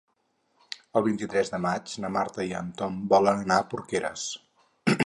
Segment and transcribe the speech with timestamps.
[0.99, 4.27] El vint-i-tres de maig na Marta i en Tom volen anar a Porqueres.